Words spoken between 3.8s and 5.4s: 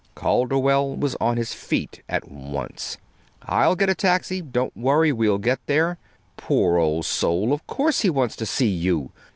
a taxi. Don't worry we'll